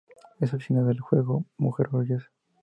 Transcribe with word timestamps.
Es 0.39 0.51
aficionada 0.51 0.89
al 0.89 0.99
juego, 0.99 1.45
mujer 1.57 1.85
orgullosa. 1.91 2.31